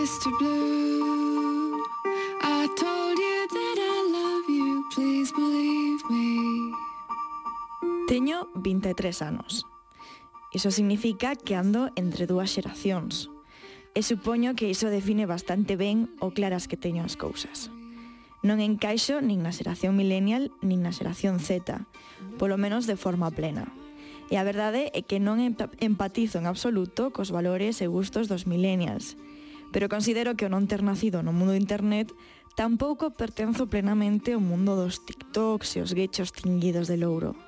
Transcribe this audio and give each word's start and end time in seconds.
Mr. 0.00 0.32
Blue. 0.38 1.76
I 2.40 2.66
told 2.74 3.18
you 3.18 3.38
that 3.52 3.76
I 3.76 3.98
love 4.08 4.48
you, 4.48 4.82
please 4.94 5.30
believe 5.30 6.00
me. 6.08 6.72
Teño 8.08 8.48
23 8.54 9.20
anos. 9.20 9.66
Iso 10.54 10.70
significa 10.70 11.36
que 11.36 11.54
ando 11.54 11.90
entre 11.96 12.24
dúas 12.24 12.48
xeracións. 12.48 13.28
E 13.92 14.00
supoño 14.00 14.56
que 14.56 14.72
iso 14.72 14.88
define 14.88 15.28
bastante 15.28 15.76
ben 15.76 16.08
o 16.16 16.32
claras 16.32 16.64
que 16.64 16.80
teño 16.80 17.04
as 17.04 17.20
cousas. 17.20 17.68
Non 18.40 18.64
encaixo 18.64 19.20
nin 19.20 19.44
na 19.44 19.52
xeración 19.52 20.00
millennial 20.00 20.48
nin 20.64 20.80
na 20.80 20.96
xeración 20.96 21.44
Z, 21.44 21.76
polo 22.40 22.56
menos 22.56 22.88
de 22.88 22.96
forma 22.96 23.28
plena. 23.28 23.68
E 24.32 24.40
a 24.40 24.46
verdade 24.48 24.88
é 24.96 25.04
que 25.04 25.20
non 25.20 25.44
empatizo 25.44 26.40
en 26.40 26.48
absoluto 26.48 27.12
cos 27.12 27.28
valores 27.28 27.84
e 27.84 27.86
gustos 27.90 28.32
dos 28.32 28.48
millennials, 28.48 29.20
pero 29.72 29.88
considero 29.88 30.34
que 30.34 30.46
o 30.46 30.52
non 30.52 30.66
ter 30.66 30.82
nacido 30.82 31.22
no 31.22 31.30
mundo 31.30 31.54
de 31.54 31.62
internet 31.62 32.10
tampouco 32.58 33.14
pertenzo 33.14 33.70
plenamente 33.70 34.34
ao 34.34 34.42
mundo 34.42 34.74
dos 34.74 35.06
TikToks 35.06 35.78
e 35.78 35.82
os 35.82 35.94
guechos 35.94 36.34
tinguidos 36.34 36.90
de 36.90 36.98
louro. 36.98 37.38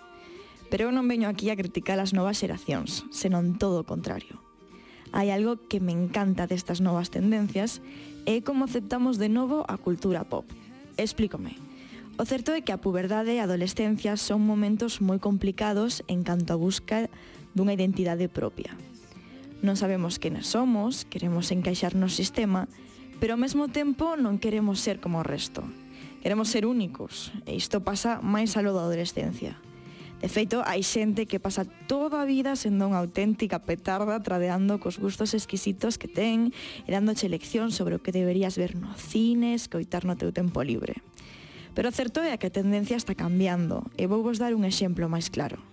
Pero 0.70 0.88
eu 0.88 0.92
non 0.94 1.10
veño 1.10 1.28
aquí 1.28 1.50
a 1.50 1.58
criticar 1.58 1.98
as 1.98 2.14
novas 2.14 2.38
xeracións, 2.38 3.04
senón 3.10 3.58
todo 3.58 3.82
o 3.82 3.88
contrario. 3.88 4.38
Hai 5.12 5.28
algo 5.28 5.60
que 5.68 5.82
me 5.82 5.92
encanta 5.92 6.48
destas 6.48 6.80
novas 6.80 7.12
tendencias 7.12 7.84
e 8.24 8.40
como 8.40 8.64
aceptamos 8.64 9.20
de 9.20 9.28
novo 9.28 9.66
a 9.68 9.76
cultura 9.76 10.24
pop. 10.24 10.48
Explícome. 10.96 11.58
O 12.16 12.24
certo 12.24 12.56
é 12.56 12.64
que 12.64 12.72
a 12.72 12.80
puberdade 12.80 13.36
e 13.36 13.42
a 13.42 13.44
adolescencia 13.44 14.16
son 14.16 14.46
momentos 14.46 15.04
moi 15.04 15.20
complicados 15.20 16.00
en 16.08 16.24
canto 16.24 16.54
a 16.54 16.60
busca 16.60 17.10
dunha 17.52 17.76
identidade 17.76 18.30
propia 18.32 18.72
Non 19.62 19.78
sabemos 19.78 20.18
quenes 20.18 20.50
somos, 20.50 21.06
queremos 21.06 21.54
encaixar 21.54 21.94
no 21.94 22.10
sistema, 22.10 22.66
pero 23.22 23.38
ao 23.38 23.40
mesmo 23.40 23.70
tempo 23.70 24.18
non 24.18 24.42
queremos 24.42 24.82
ser 24.82 24.98
como 24.98 25.22
o 25.22 25.26
resto. 25.26 25.62
Queremos 26.18 26.50
ser 26.50 26.66
únicos, 26.66 27.30
e 27.46 27.54
isto 27.54 27.78
pasa 27.86 28.18
máis 28.18 28.58
alo 28.58 28.74
da 28.74 28.82
adolescencia. 28.82 29.54
De 30.18 30.26
feito, 30.26 30.66
hai 30.66 30.82
xente 30.82 31.30
que 31.30 31.38
pasa 31.38 31.62
toda 31.86 32.22
a 32.22 32.26
vida 32.26 32.58
sendo 32.58 32.90
unha 32.90 32.98
auténtica 32.98 33.62
petarda 33.62 34.18
tradeando 34.18 34.82
cos 34.82 34.98
gustos 34.98 35.30
exquisitos 35.30 35.94
que 35.94 36.10
ten 36.10 36.50
e 36.82 36.90
dándoche 36.90 37.30
lección 37.30 37.70
sobre 37.70 37.94
o 37.94 38.02
que 38.02 38.10
deberías 38.10 38.58
ver 38.58 38.74
no 38.74 38.90
cine, 38.98 39.54
escoitar 39.54 40.02
no 40.02 40.18
teu 40.18 40.34
tempo 40.34 40.58
libre. 40.66 40.98
Pero 41.74 41.94
certo 41.94 42.18
é 42.18 42.34
que 42.34 42.50
a 42.50 42.54
tendencia 42.54 42.98
está 42.98 43.14
cambiando 43.14 43.86
e 43.94 44.10
vou 44.10 44.26
vos 44.26 44.42
dar 44.42 44.58
un 44.58 44.66
exemplo 44.66 45.06
máis 45.06 45.30
claro. 45.30 45.71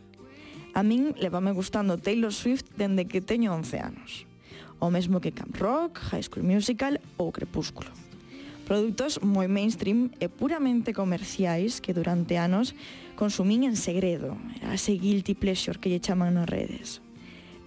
A 0.73 0.83
min 0.83 1.15
levame 1.17 1.51
gustando 1.51 1.97
Taylor 1.97 2.33
Swift 2.33 2.65
dende 2.77 3.05
que 3.05 3.21
teño 3.21 3.53
11 3.53 3.79
anos. 3.79 4.25
O 4.79 4.89
mesmo 4.89 5.19
que 5.19 5.33
Camp 5.33 5.55
Rock, 5.57 5.99
High 5.99 6.23
School 6.23 6.45
Musical 6.45 7.01
ou 7.17 7.33
Crepúsculo. 7.33 7.89
Produtos 8.69 9.17
moi 9.25 9.49
mainstream 9.49 10.13
e 10.21 10.29
puramente 10.29 10.93
comerciais 10.93 11.81
que 11.81 11.89
durante 11.89 12.37
anos 12.37 12.77
consumín 13.17 13.65
en 13.65 13.73
segredo. 13.73 14.37
Era 14.61 14.77
ese 14.77 14.93
guilty 14.93 15.33
pleasure 15.33 15.81
que 15.81 15.89
lle 15.89 15.97
chaman 15.97 16.37
nas 16.37 16.45
redes. 16.45 17.01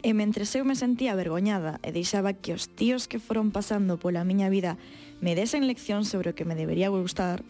E 0.02 0.14
mentre 0.14 0.46
eu 0.46 0.62
me 0.62 0.78
sentía 0.78 1.18
vergoñada 1.18 1.82
e 1.82 1.90
deixaba 1.90 2.34
que 2.34 2.54
os 2.54 2.70
tíos 2.70 3.10
que 3.10 3.18
foron 3.18 3.50
pasando 3.50 3.98
pola 3.98 4.22
miña 4.22 4.46
vida 4.46 4.78
me 5.18 5.34
desen 5.34 5.66
lección 5.66 6.06
sobre 6.06 6.30
o 6.30 6.36
que 6.38 6.46
me 6.46 6.54
debería 6.54 6.90
gustar, 6.90 7.42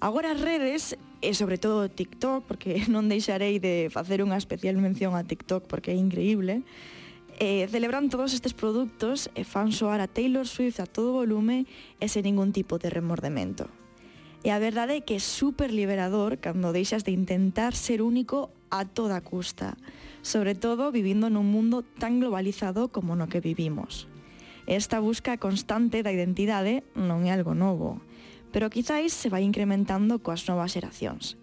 Agora 0.00 0.30
as 0.30 0.40
redes, 0.40 0.96
e 1.20 1.34
sobre 1.34 1.58
todo 1.58 1.90
TikTok, 1.90 2.46
porque 2.46 2.86
non 2.92 3.10
deixarei 3.10 3.58
de 3.58 3.90
facer 3.90 4.22
unha 4.22 4.38
especial 4.38 4.78
mención 4.78 5.18
a 5.18 5.26
TikTok 5.26 5.66
porque 5.66 5.90
é 5.90 5.98
increíble, 5.98 6.62
eh, 7.42 7.66
celebran 7.66 8.06
todos 8.06 8.30
estes 8.30 8.54
produtos 8.54 9.26
e 9.34 9.42
fan 9.42 9.74
soar 9.74 9.98
a 9.98 10.06
Taylor 10.06 10.46
Swift 10.46 10.78
a 10.78 10.86
todo 10.86 11.18
volume 11.18 11.66
e 11.98 12.06
sen 12.06 12.30
ningún 12.30 12.54
tipo 12.54 12.78
de 12.78 12.94
remordemento. 12.94 13.66
E 14.46 14.54
a 14.54 14.62
verdade 14.62 15.02
é 15.02 15.02
que 15.02 15.18
é 15.18 15.22
super 15.22 15.74
liberador 15.74 16.38
cando 16.38 16.70
deixas 16.70 17.02
de 17.02 17.10
intentar 17.10 17.74
ser 17.74 17.98
único 17.98 18.54
a 18.70 18.86
toda 18.86 19.18
custa, 19.18 19.74
sobre 20.22 20.54
todo 20.54 20.94
vivindo 20.94 21.26
nun 21.26 21.50
mundo 21.50 21.82
tan 21.82 22.22
globalizado 22.22 22.94
como 22.94 23.18
no 23.18 23.26
que 23.26 23.42
vivimos. 23.42 24.06
Esta 24.70 25.02
busca 25.02 25.42
constante 25.42 26.06
da 26.06 26.14
identidade 26.14 26.86
non 26.94 27.26
é 27.26 27.34
algo 27.34 27.58
novo, 27.58 27.98
pero 28.52 28.70
quizáis 28.70 29.12
se 29.12 29.28
vai 29.28 29.44
incrementando 29.44 30.20
coas 30.22 30.46
novas 30.48 30.72
xeracións. 30.72 31.36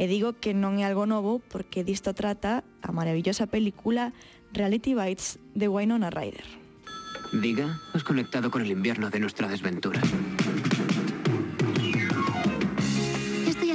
E 0.00 0.08
digo 0.08 0.40
que 0.40 0.56
non 0.56 0.80
é 0.80 0.88
algo 0.88 1.04
novo 1.04 1.44
porque 1.52 1.84
disto 1.84 2.16
trata 2.16 2.64
a 2.80 2.90
maravillosa 2.90 3.46
película 3.46 4.16
Reality 4.52 4.96
Bites 4.96 5.38
de 5.52 5.68
Winona 5.68 6.08
Ryder. 6.08 6.44
Diga, 7.32 7.80
has 7.94 8.04
conectado 8.04 8.50
con 8.50 8.60
el 8.60 8.70
invierno 8.70 9.08
de 9.08 9.20
nuestra 9.20 9.48
desventura. 9.48 10.00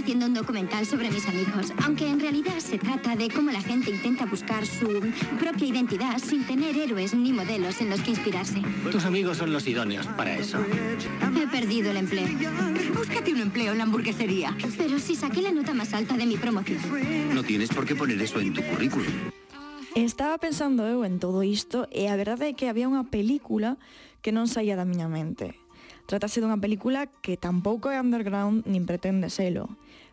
Haciendo 0.07 0.27
un 0.27 0.35
documental 0.35 0.85
sobre 0.85 1.11
mis 1.11 1.27
amigos, 1.27 1.73
aunque 1.83 2.07
en 2.07 2.21
realidad 2.21 2.59
se 2.59 2.77
trata 2.77 3.17
de 3.17 3.29
cómo 3.29 3.51
la 3.51 3.59
gente 3.59 3.91
intenta 3.91 4.25
buscar 4.25 4.65
su 4.65 4.87
propia 5.37 5.67
identidad 5.67 6.17
sin 6.19 6.47
tener 6.47 6.77
héroes 6.77 7.13
ni 7.13 7.33
modelos 7.33 7.81
en 7.81 7.89
los 7.89 7.99
que 7.99 8.11
inspirarse. 8.11 8.61
Tus 8.89 9.03
amigos 9.03 9.35
son 9.35 9.51
los 9.51 9.67
idóneos 9.67 10.07
para 10.07 10.33
eso. 10.37 10.59
He 11.35 11.47
perdido 11.47 11.91
el 11.91 11.97
empleo. 11.97 12.25
Búscate 12.95 13.33
un 13.33 13.41
empleo 13.41 13.73
en 13.73 13.79
la 13.79 13.83
hamburguesería. 13.83 14.55
Pero 14.77 14.97
si 14.97 15.13
saqué 15.13 15.41
la 15.41 15.51
nota 15.51 15.73
más 15.73 15.93
alta 15.93 16.15
de 16.15 16.25
mi 16.25 16.37
promoción. 16.37 16.79
No 17.35 17.43
tienes 17.43 17.67
por 17.67 17.85
qué 17.85 17.93
poner 17.93 18.21
eso 18.21 18.39
en 18.39 18.53
tu 18.53 18.63
currículum. 18.63 19.11
Estaba 19.93 20.37
pensando 20.37 20.87
eu 20.87 21.03
en 21.03 21.19
todo 21.19 21.43
isto 21.43 21.91
e 21.91 22.07
a 22.07 22.15
verdade 22.15 22.47
é 22.47 22.55
que 22.55 22.71
había 22.71 22.87
unha 22.87 23.11
película 23.11 23.75
que 24.23 24.31
non 24.31 24.47
saía 24.47 24.79
da 24.79 24.87
miña 24.87 25.11
mente. 25.11 25.59
Trátase 26.07 26.39
dunha 26.39 26.55
película 26.55 27.11
que 27.19 27.35
tampouco 27.35 27.91
é 27.91 27.99
underground 27.99 28.63
nin 28.71 28.87
pretende 28.87 29.27
selo 29.27 29.67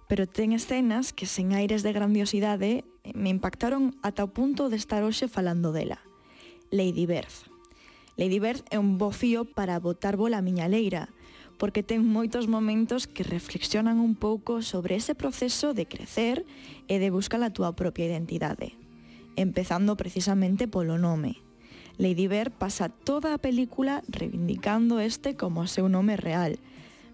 pero 0.08 0.28
ten 0.28 0.52
escenas 0.52 1.12
que 1.12 1.26
sen 1.26 1.52
aires 1.56 1.82
de 1.82 1.92
grandiosidade 1.92 2.84
me 3.12 3.30
impactaron 3.30 3.96
ata 4.04 4.24
o 4.24 4.32
punto 4.32 4.68
de 4.68 4.76
estar 4.76 5.04
hoxe 5.04 5.28
falando 5.28 5.72
dela. 5.72 6.00
Lady 6.70 7.06
Bird. 7.06 7.32
Lady 8.16 8.38
Bird 8.38 8.62
é 8.70 8.78
un 8.78 8.98
bo 8.98 9.10
fío 9.10 9.44
para 9.44 9.80
botar 9.80 10.16
bola 10.16 10.38
a 10.38 10.46
miña 10.46 10.68
leira, 10.68 11.10
porque 11.58 11.82
ten 11.82 12.06
moitos 12.06 12.46
momentos 12.46 13.06
que 13.06 13.26
reflexionan 13.26 13.98
un 13.98 14.14
pouco 14.14 14.62
sobre 14.62 14.94
ese 14.94 15.14
proceso 15.14 15.74
de 15.74 15.86
crecer 15.86 16.46
e 16.86 16.98
de 16.98 17.10
buscar 17.10 17.42
a 17.42 17.50
túa 17.50 17.74
propia 17.74 18.06
identidade, 18.06 18.74
empezando 19.34 19.96
precisamente 19.96 20.68
polo 20.68 20.98
nome. 20.98 21.42
Lady 21.98 22.26
Bird 22.26 22.50
pasa 22.50 22.88
toda 22.90 23.34
a 23.34 23.38
película 23.38 24.02
reivindicando 24.10 24.98
este 24.98 25.38
como 25.38 25.62
o 25.62 25.70
seu 25.70 25.86
nome 25.86 26.18
real, 26.18 26.58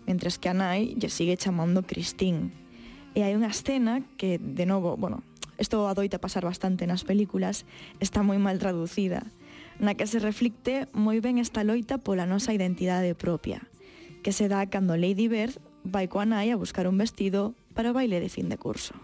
mentres 0.09 0.41
que 0.41 0.49
a 0.49 0.57
nai 0.57 0.97
lle 0.97 1.13
sigue 1.13 1.37
chamando 1.37 1.85
Christine. 1.85 2.53
E 3.15 3.27
hai 3.27 3.35
unha 3.35 3.51
escena 3.51 4.07
que, 4.15 4.39
de 4.39 4.67
novo, 4.67 4.95
bueno, 4.95 5.27
isto 5.59 5.91
adoita 5.91 6.23
pasar 6.23 6.47
bastante 6.47 6.87
nas 6.87 7.03
películas, 7.03 7.67
está 7.99 8.23
moi 8.23 8.39
mal 8.39 8.63
traducida, 8.63 9.27
na 9.83 9.99
que 9.99 10.07
se 10.07 10.23
reflicte 10.23 10.87
moi 10.95 11.19
ben 11.19 11.43
esta 11.43 11.67
loita 11.67 11.99
pola 11.99 12.25
nosa 12.25 12.55
identidade 12.55 13.13
propia, 13.19 13.67
que 14.23 14.31
se 14.31 14.47
dá 14.47 14.63
cando 14.71 14.95
Lady 14.95 15.27
Bird 15.27 15.59
vai 15.83 16.07
coa 16.07 16.25
nai 16.29 16.55
a 16.55 16.61
buscar 16.61 16.87
un 16.87 16.97
vestido 16.97 17.57
para 17.75 17.91
o 17.91 17.97
baile 17.97 18.21
de 18.21 18.31
fin 18.31 18.49
de 18.49 18.61
curso. 18.61 18.95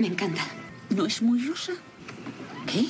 Me 0.00 0.08
encanta. 0.08 0.42
¿No 0.90 1.06
es 1.06 1.22
muy 1.22 1.38
rosa? 1.46 1.72
¿Qué? 2.66 2.88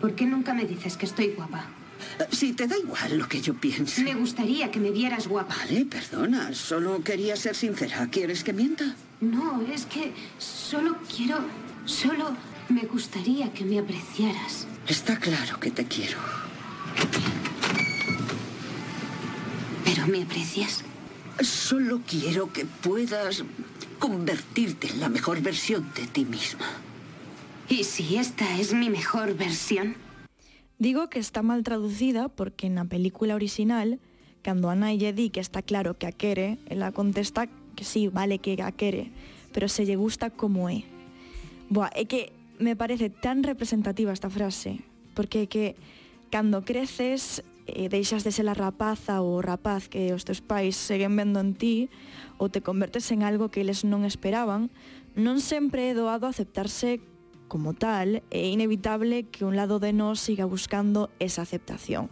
¿Por 0.00 0.14
qué 0.14 0.24
nunca 0.24 0.54
me 0.54 0.64
dices 0.64 0.96
que 0.96 1.04
estoy 1.06 1.34
guapa? 1.36 1.83
Si 2.30 2.52
te 2.52 2.66
da 2.66 2.76
igual 2.76 3.18
lo 3.18 3.28
que 3.28 3.40
yo 3.40 3.54
piense. 3.54 4.02
Me 4.02 4.14
gustaría 4.14 4.70
que 4.70 4.80
me 4.80 4.90
vieras 4.90 5.26
guapa. 5.26 5.54
Vale, 5.56 5.84
perdona. 5.86 6.54
Solo 6.54 7.02
quería 7.02 7.36
ser 7.36 7.54
sincera. 7.54 8.08
¿Quieres 8.10 8.44
que 8.44 8.52
mienta? 8.52 8.94
No, 9.20 9.62
es 9.72 9.86
que 9.86 10.12
solo 10.38 10.96
quiero... 11.14 11.38
Solo 11.86 12.36
me 12.68 12.82
gustaría 12.82 13.52
que 13.52 13.64
me 13.64 13.78
apreciaras. 13.78 14.66
Está 14.88 15.18
claro 15.18 15.60
que 15.60 15.70
te 15.70 15.84
quiero. 15.86 16.18
¿Pero 19.84 20.06
me 20.06 20.22
aprecias? 20.22 20.82
Solo 21.40 22.00
quiero 22.06 22.52
que 22.52 22.64
puedas 22.64 23.44
convertirte 23.98 24.88
en 24.88 25.00
la 25.00 25.08
mejor 25.08 25.40
versión 25.40 25.90
de 25.94 26.06
ti 26.06 26.24
misma. 26.24 26.66
¿Y 27.68 27.84
si 27.84 28.16
esta 28.16 28.58
es 28.58 28.72
mi 28.72 28.90
mejor 28.90 29.34
versión? 29.34 29.96
Digo 30.78 31.08
que 31.08 31.20
está 31.20 31.42
mal 31.42 31.62
traducida 31.62 32.28
porque 32.28 32.66
na 32.66 32.82
película 32.82 33.38
original, 33.38 34.02
cando 34.42 34.66
a 34.66 34.74
nai 34.74 34.98
lle 34.98 35.14
di 35.14 35.30
que 35.30 35.38
está 35.38 35.62
claro 35.62 35.94
que 35.94 36.10
a 36.10 36.12
quere, 36.12 36.58
ela 36.66 36.90
contesta 36.90 37.46
que 37.78 37.86
sí, 37.86 38.10
vale 38.10 38.42
que 38.42 38.58
a 38.58 38.74
quere, 38.74 39.14
pero 39.54 39.70
se 39.70 39.86
lle 39.86 39.94
gusta 39.94 40.34
como 40.34 40.66
é. 40.66 40.82
Boa, 41.70 41.94
é 41.94 42.10
que 42.10 42.34
me 42.58 42.74
parece 42.74 43.06
tan 43.06 43.46
representativa 43.46 44.10
esta 44.10 44.30
frase, 44.30 44.82
porque 45.14 45.46
é 45.46 45.50
que 45.50 45.78
cando 46.34 46.66
creces 46.66 47.46
e 47.70 47.86
deixas 47.86 48.26
de 48.26 48.34
ser 48.34 48.50
a 48.50 48.58
rapaza 48.58 49.22
ou 49.22 49.38
rapaz 49.38 49.86
que 49.86 50.10
os 50.10 50.26
teus 50.26 50.42
pais 50.42 50.74
seguen 50.74 51.14
vendo 51.14 51.38
en 51.38 51.54
ti 51.54 51.86
ou 52.36 52.50
te 52.50 52.66
convertes 52.66 53.08
en 53.14 53.22
algo 53.22 53.46
que 53.48 53.62
eles 53.62 53.86
non 53.86 54.02
esperaban, 54.02 54.74
non 55.14 55.38
sempre 55.38 55.94
é 55.94 55.96
doado 55.96 56.26
aceptarse 56.26 56.98
como 57.54 57.70
tal, 57.70 58.18
é 58.34 58.50
inevitable 58.50 59.30
que 59.30 59.46
un 59.46 59.54
lado 59.54 59.78
de 59.78 59.94
nós 59.94 60.18
siga 60.18 60.42
buscando 60.42 61.14
esa 61.22 61.46
aceptación. 61.46 62.10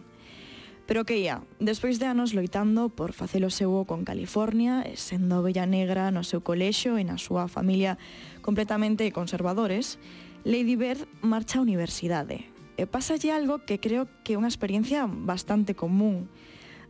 Pero 0.87 1.03
que 1.03 1.19
ia, 1.19 1.43
despois 1.59 1.99
de 1.99 2.07
anos 2.07 2.31
loitando 2.31 2.87
por 2.87 3.11
facelo 3.11 3.51
seu 3.51 3.83
con 3.83 4.07
California, 4.07 4.87
sendo 4.95 5.43
bella 5.43 5.67
negra 5.67 6.15
no 6.15 6.23
seu 6.23 6.39
colexo 6.39 6.95
e 6.95 7.03
na 7.03 7.19
súa 7.19 7.51
familia 7.51 7.99
completamente 8.39 9.11
conservadores, 9.11 9.99
Lady 10.47 10.79
Bird 10.79 11.11
marcha 11.19 11.59
á 11.59 11.63
universidade. 11.67 12.47
E 12.79 12.87
pasalle 12.87 13.35
algo 13.35 13.67
que 13.67 13.83
creo 13.83 14.07
que 14.23 14.35
é 14.35 14.39
unha 14.39 14.47
experiencia 14.47 15.11
bastante 15.11 15.75
común. 15.75 16.31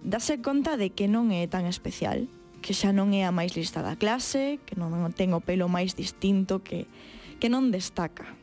Dase 0.05 0.45
conta 0.45 0.77
de 0.77 0.93
que 0.93 1.09
non 1.09 1.33
é 1.33 1.49
tan 1.49 1.65
especial, 1.65 2.29
que 2.61 2.77
xa 2.77 2.93
non 2.93 3.17
é 3.17 3.25
a 3.25 3.33
máis 3.33 3.57
lista 3.57 3.81
da 3.81 3.97
clase, 3.97 4.61
que 4.69 4.77
non 4.77 4.93
ten 5.17 5.33
o 5.33 5.41
pelo 5.41 5.65
máis 5.65 5.97
distinto, 5.97 6.61
que, 6.61 6.85
que 7.41 7.49
non 7.49 7.73
destaca. 7.73 8.42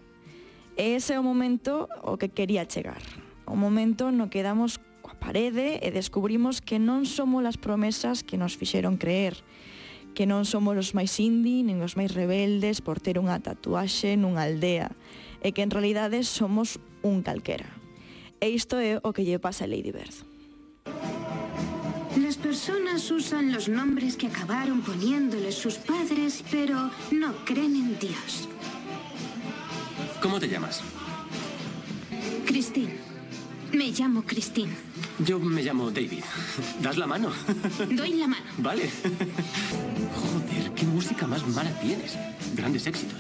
E 0.81 0.97
ese 0.97 1.13
é 1.13 1.21
o 1.21 1.23
momento 1.23 1.93
o 2.01 2.17
que 2.17 2.33
quería 2.33 2.65
chegar. 2.65 3.05
O 3.45 3.53
momento 3.53 4.09
no 4.09 4.33
que 4.33 4.41
damos 4.41 4.81
coa 5.05 5.13
parede 5.13 5.77
e 5.77 5.93
descubrimos 5.93 6.65
que 6.65 6.81
non 6.81 7.05
somos 7.05 7.45
as 7.45 7.61
promesas 7.61 8.25
que 8.25 8.41
nos 8.41 8.57
fixeron 8.57 8.97
creer, 8.97 9.37
que 10.17 10.25
non 10.25 10.49
somos 10.49 10.81
os 10.81 10.97
máis 10.97 11.21
indie 11.21 11.61
nin 11.61 11.85
os 11.85 12.01
máis 12.01 12.17
rebeldes 12.17 12.81
por 12.81 12.97
ter 12.97 13.21
unha 13.21 13.37
tatuaxe 13.45 14.17
nunha 14.17 14.49
aldea, 14.49 14.89
e 15.45 15.53
que 15.53 15.61
en 15.61 15.69
realidade 15.69 16.25
somos 16.25 16.81
un 17.05 17.21
calquera. 17.21 17.69
E 18.41 18.49
isto 18.49 18.81
é 18.81 19.05
o 19.05 19.13
que 19.13 19.29
lle 19.29 19.37
pasa 19.37 19.69
a 19.69 19.71
Lady 19.71 19.93
Bird. 19.93 20.25
Las 22.17 22.41
personas 22.41 23.05
usan 23.13 23.53
los 23.53 23.69
nombres 23.69 24.17
que 24.17 24.33
acabaron 24.33 24.81
poniéndoles 24.81 25.61
sus 25.61 25.77
padres, 25.77 26.41
pero 26.49 26.89
no 27.13 27.37
creen 27.45 27.77
en 27.77 28.01
Dios. 28.01 28.50
¿Cómo 30.21 30.39
te 30.39 30.49
llamas? 30.49 30.83
Christine. 32.47 32.95
Me 33.73 33.91
llamo 33.91 34.23
Christine. 34.23 34.73
Yo 35.25 35.39
me 35.39 35.63
llamo 35.63 35.91
David. 35.91 36.25
¿Das 36.83 36.99
la 36.99 37.07
mano? 37.07 37.31
Doy 37.91 38.15
la 38.15 38.27
mano. 38.27 38.45
Vale. 38.59 38.91
Joder, 40.15 40.73
qué 40.75 40.85
música 40.85 41.27
más 41.27 41.47
mala 41.49 41.71
tienes. 41.81 42.19
Grandes 42.55 42.87
éxitos. 42.87 43.19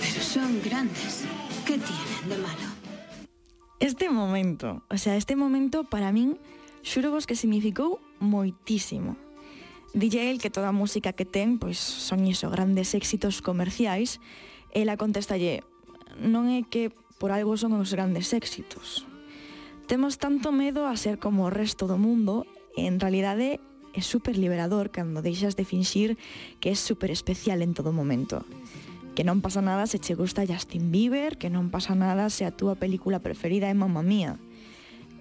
Pero 0.00 0.24
son 0.24 0.62
grandes. 0.62 1.24
¿Qué 1.64 1.78
tienen 1.78 2.28
de 2.28 2.36
malo? 2.38 2.76
Este 3.80 4.08
momento, 4.08 4.84
o 4.88 4.98
sea, 4.98 5.16
este 5.16 5.34
momento 5.34 5.84
para 5.84 6.12
min, 6.12 6.38
xuro 6.82 7.10
vos 7.10 7.26
que 7.26 7.34
significou 7.34 7.98
moitísimo. 8.20 9.16
Dille 9.92 10.30
el 10.30 10.38
que 10.38 10.50
toda 10.50 10.68
a 10.68 10.72
música 10.72 11.12
que 11.12 11.24
ten, 11.24 11.58
pois 11.58 11.76
son 11.78 12.24
iso, 12.26 12.48
grandes 12.48 12.94
éxitos 12.94 13.42
comerciais, 13.42 14.20
ela 14.72 14.96
contestalle, 14.96 15.64
non 16.20 16.48
é 16.52 16.64
que 16.64 16.92
por 17.16 17.32
algo 17.32 17.56
son 17.56 17.76
os 17.76 17.92
grandes 17.92 18.32
éxitos. 18.32 19.08
Temos 19.86 20.18
tanto 20.18 20.50
medo 20.50 20.86
a 20.86 20.96
ser 20.98 21.18
como 21.18 21.46
o 21.46 21.52
resto 21.52 21.86
do 21.86 21.96
mundo, 21.96 22.44
e 22.76 22.84
en 22.90 23.00
realidade 23.00 23.62
é 23.96 24.02
super 24.04 24.36
liberador 24.36 24.92
cando 24.92 25.24
deixas 25.24 25.56
de 25.56 25.64
finxir 25.64 26.20
que 26.60 26.68
é 26.68 26.76
super 26.76 27.08
especial 27.08 27.64
en 27.64 27.72
todo 27.72 27.96
momento. 27.96 28.44
Que 29.16 29.24
non 29.24 29.40
pasa 29.40 29.64
nada 29.64 29.88
se 29.88 29.96
che 29.96 30.12
gusta 30.12 30.44
Justin 30.44 30.92
Bieber, 30.92 31.40
que 31.40 31.48
non 31.48 31.72
pasa 31.72 31.96
nada 31.96 32.28
se 32.28 32.44
a 32.44 32.52
túa 32.52 32.76
película 32.76 33.24
preferida 33.24 33.72
é 33.72 33.74
Mamma 33.74 34.04
Mía. 34.04 34.36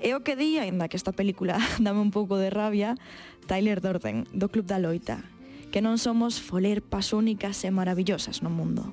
E 0.04 0.12
o 0.12 0.28
que 0.28 0.36
di, 0.36 0.60
ainda 0.60 0.92
que 0.92 1.00
esta 1.00 1.16
película 1.16 1.56
dame 1.80 2.04
un 2.04 2.12
pouco 2.12 2.36
de 2.36 2.52
rabia, 2.52 3.00
Tyler 3.48 3.80
Durden, 3.80 4.28
do 4.36 4.52
Club 4.52 4.68
da 4.68 4.84
Loita, 4.84 5.24
que 5.72 5.80
non 5.80 5.96
somos 5.96 6.44
foler 6.44 6.84
pas 6.84 7.16
únicas 7.16 7.64
e 7.64 7.72
maravillosas 7.72 8.44
no 8.44 8.52
mundo. 8.52 8.92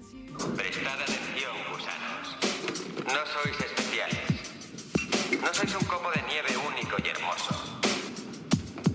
Veja. 0.55 0.82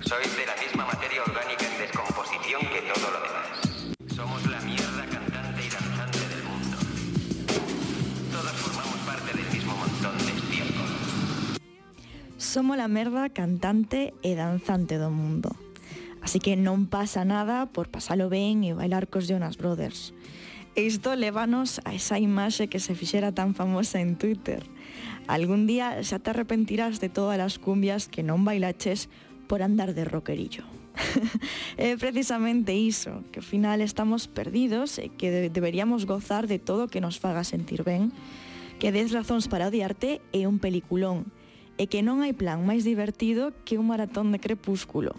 Sois 0.07 0.37
de 0.37 0.45
la 0.45 0.55
misma 0.55 0.85
materia 0.85 1.21
orgánica 1.21 1.67
en 1.67 1.79
descomposición 1.79 2.61
que 2.71 2.79
todo 2.87 3.11
lo 3.11 3.19
demás. 3.27 4.15
Somos 4.15 4.39
la 4.47 4.61
mierda 4.61 5.03
cantante 5.03 5.59
y 5.59 5.69
danzante 5.69 6.19
del 6.31 6.43
mundo. 6.47 6.77
Todos 8.31 8.51
formamos 8.53 8.99
parte 9.03 9.35
del 9.35 9.51
mismo 9.51 9.75
montón 9.75 10.17
de 10.17 10.31
estiércol. 10.31 11.59
Somos 12.37 12.77
la 12.77 12.87
merda 12.87 13.27
cantante 13.27 14.13
e 14.23 14.31
danzante 14.39 14.95
do 14.95 15.11
mundo. 15.11 15.51
Así 16.23 16.39
que 16.39 16.55
non 16.55 16.87
pasa 16.87 17.27
nada 17.27 17.67
por 17.67 17.91
pasalo 17.91 18.31
ben 18.31 18.63
e 18.63 18.71
bailar 18.71 19.11
cos 19.11 19.27
Jonas 19.27 19.59
Brothers. 19.59 20.15
E 20.79 20.87
isto 20.87 21.11
levanos 21.19 21.83
a 21.83 21.91
esa 21.91 22.15
imaxe 22.15 22.71
que 22.71 22.79
se 22.79 22.95
fixera 22.95 23.35
tan 23.35 23.59
famosa 23.59 23.99
en 23.99 24.15
Twitter. 24.15 24.63
Algún 25.27 25.67
día 25.67 25.99
xa 25.99 26.23
te 26.23 26.31
arrepentirás 26.31 27.03
de 27.03 27.11
todas 27.11 27.43
as 27.43 27.59
cumbias 27.59 28.07
que 28.07 28.23
non 28.23 28.47
bailaches 28.47 29.11
por 29.47 29.63
andar 29.63 29.95
de 29.95 30.05
roquerillo. 30.05 30.63
é 31.77 31.93
eh, 31.93 31.97
precisamente 31.97 32.73
iso, 32.73 33.23
que 33.31 33.39
ao 33.39 33.45
final 33.45 33.81
estamos 33.81 34.27
perdidos 34.27 34.97
e 34.97 35.13
que 35.13 35.29
de 35.29 35.41
deberíamos 35.49 36.05
gozar 36.05 36.49
de 36.49 36.59
todo 36.59 36.89
que 36.89 37.01
nos 37.01 37.21
faga 37.21 37.45
sentir 37.45 37.85
ben, 37.85 38.11
que 38.81 38.93
des 38.93 39.13
razóns 39.13 39.49
para 39.49 39.69
odiarte 39.69 40.21
é 40.33 40.45
un 40.49 40.57
peliculón, 40.57 41.29
e 41.77 41.85
que 41.85 42.01
non 42.01 42.25
hai 42.25 42.33
plan 42.33 42.65
máis 42.65 42.81
divertido 42.81 43.53
que 43.61 43.77
un 43.77 43.93
maratón 43.93 44.33
de 44.33 44.41
crepúsculo, 44.41 45.13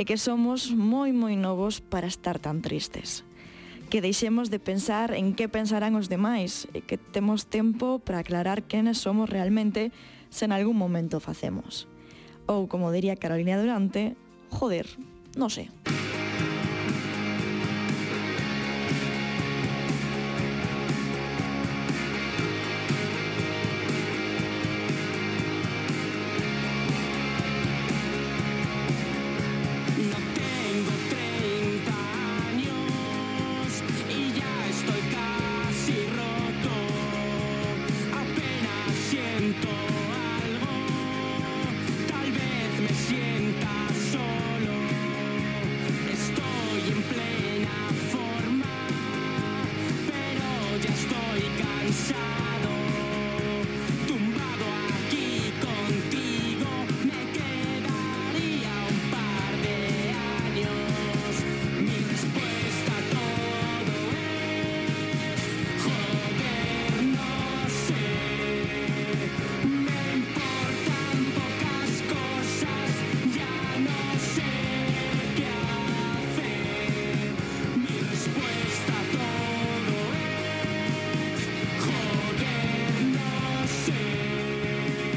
e 0.00 0.08
que 0.08 0.16
somos 0.16 0.72
moi 0.72 1.12
moi 1.12 1.36
novos 1.36 1.84
para 1.84 2.08
estar 2.08 2.40
tan 2.40 2.64
tristes. 2.64 3.28
Que 3.92 4.04
deixemos 4.04 4.52
de 4.52 4.60
pensar 4.60 5.16
en 5.16 5.32
que 5.32 5.48
pensarán 5.48 5.96
os 5.96 6.08
demais, 6.08 6.68
e 6.72 6.80
que 6.84 6.96
temos 6.96 7.48
tempo 7.48 8.00
para 8.00 8.24
aclarar 8.24 8.64
quenes 8.64 9.00
somos 9.00 9.28
realmente 9.28 9.92
se 10.32 10.48
en 10.48 10.52
algún 10.52 10.76
momento 10.76 11.20
facemos 11.20 11.88
ou, 12.48 12.66
como 12.66 12.90
diría 12.90 13.14
Carolina 13.14 13.60
Durante, 13.60 14.16
joder, 14.50 14.88
no 15.36 15.52
sé. 15.52 15.68